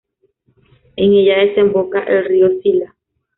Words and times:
En 0.95 1.13
ella 1.13 1.37
desemboca 1.45 1.99
el 2.05 2.25
río 2.25 2.49
Sila. 2.63 2.95